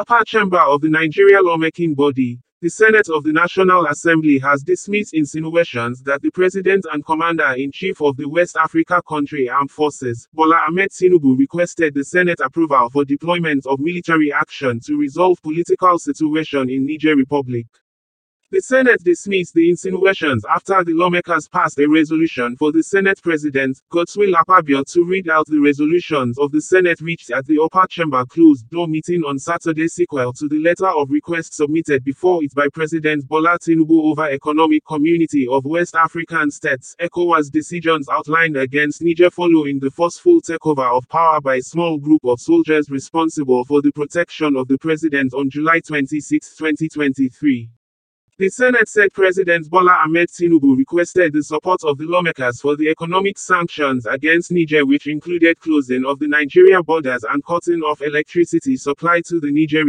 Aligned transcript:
Upper 0.00 0.24
chamber 0.24 0.56
of 0.60 0.80
the 0.80 0.88
Nigeria 0.88 1.42
lawmaking 1.42 1.94
body, 1.94 2.40
the 2.62 2.70
Senate 2.70 3.10
of 3.10 3.22
the 3.22 3.34
National 3.34 3.84
Assembly 3.84 4.38
has 4.38 4.62
dismissed 4.62 5.12
insinuations 5.12 6.02
that 6.04 6.22
the 6.22 6.30
President 6.30 6.86
and 6.90 7.04
Commander-in-Chief 7.04 8.00
of 8.00 8.16
the 8.16 8.26
West 8.26 8.56
Africa 8.56 9.02
Country 9.06 9.50
Armed 9.50 9.70
Forces, 9.70 10.26
Bola 10.32 10.62
Ahmed 10.66 10.90
Tinubu 10.90 11.36
requested 11.38 11.92
the 11.92 12.02
Senate 12.02 12.40
approval 12.40 12.88
for 12.88 13.04
deployment 13.04 13.66
of 13.66 13.78
military 13.78 14.32
action 14.32 14.80
to 14.86 14.96
resolve 14.96 15.36
political 15.42 15.98
situation 15.98 16.70
in 16.70 16.86
Niger 16.86 17.14
Republic. 17.14 17.66
The 18.52 18.60
Senate 18.62 19.04
dismissed 19.04 19.54
the 19.54 19.70
insinuations 19.70 20.44
after 20.44 20.82
the 20.82 20.92
lawmakers 20.92 21.46
passed 21.46 21.78
a 21.78 21.86
resolution 21.88 22.56
for 22.56 22.72
the 22.72 22.82
Senate 22.82 23.20
President, 23.22 23.80
Godswill 23.92 24.34
Akpabio 24.34 24.82
to 24.92 25.04
read 25.04 25.28
out 25.28 25.46
the 25.46 25.60
resolutions 25.60 26.36
of 26.36 26.50
the 26.50 26.60
Senate 26.60 27.00
reached 27.00 27.30
at 27.30 27.46
the 27.46 27.60
upper 27.62 27.86
chamber 27.86 28.24
closed-door 28.26 28.88
meeting 28.88 29.22
on 29.22 29.38
Saturday 29.38 29.86
sequel 29.86 30.32
to 30.32 30.48
the 30.48 30.58
letter 30.58 30.88
of 30.88 31.12
request 31.12 31.54
submitted 31.54 32.02
before 32.02 32.42
it 32.42 32.52
by 32.52 32.66
President 32.74 33.28
Bola 33.28 33.56
Tinubu 33.56 34.10
over 34.10 34.28
Economic 34.28 34.84
Community 34.84 35.46
of 35.48 35.64
West 35.64 35.94
African 35.94 36.50
States 36.50 36.96
ECOWAS 36.98 37.52
decisions 37.52 38.08
outlined 38.08 38.56
against 38.56 39.00
Niger 39.00 39.30
following 39.30 39.78
the 39.78 39.92
forceful 39.92 40.40
takeover 40.42 40.90
of 40.90 41.08
power 41.08 41.40
by 41.40 41.54
a 41.54 41.62
small 41.62 41.98
group 41.98 42.24
of 42.24 42.40
soldiers 42.40 42.90
responsible 42.90 43.64
for 43.64 43.80
the 43.80 43.92
protection 43.92 44.56
of 44.56 44.66
the 44.66 44.76
president 44.78 45.34
on 45.34 45.48
July 45.50 45.78
26, 45.78 46.56
2023. 46.56 47.70
The 48.40 48.48
Senate 48.48 48.88
said 48.88 49.12
President 49.12 49.68
Bola 49.68 50.00
Ahmed 50.02 50.30
Tinubu 50.30 50.74
requested 50.74 51.34
the 51.34 51.42
support 51.42 51.84
of 51.84 51.98
the 51.98 52.04
lawmakers 52.06 52.58
for 52.58 52.74
the 52.74 52.88
economic 52.88 53.36
sanctions 53.36 54.06
against 54.06 54.50
Niger 54.50 54.86
which 54.86 55.06
included 55.08 55.60
closing 55.60 56.06
of 56.06 56.18
the 56.20 56.26
Nigeria 56.26 56.82
borders 56.82 57.22
and 57.28 57.44
cutting 57.44 57.82
off 57.82 58.00
electricity 58.00 58.78
supply 58.78 59.20
to 59.26 59.40
the 59.40 59.50
Niger 59.52 59.76